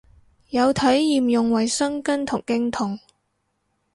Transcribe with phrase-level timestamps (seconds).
[0.49, 2.97] 有體驗用衛生巾同經痛